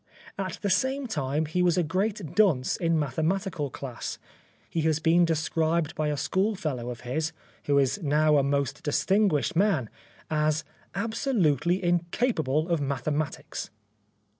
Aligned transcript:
At 0.35 0.57
the 0.63 0.69
same 0.71 1.05
time 1.05 1.45
he 1.45 1.61
was 1.61 1.77
a 1.77 1.83
great 1.83 2.33
dunce 2.33 2.75
in 2.75 2.93
the 2.95 2.99
mathematical 2.99 3.69
class. 3.69 4.17
He 4.67 4.81
has 4.81 4.97
been 4.99 5.25
described 5.25 5.93
by 5.93 6.07
a 6.07 6.17
schoolfellow 6.17 6.89
of 6.89 7.01
his, 7.01 7.33
who 7.65 7.77
is 7.77 8.01
now 8.01 8.37
a 8.37 8.43
most 8.43 8.81
distinguished 8.81 9.55
man, 9.55 9.91
as" 10.27 10.63
absolutely 11.05 11.83
incapable 11.83 12.67
of 12.67 12.81
mathematics." 12.81 13.69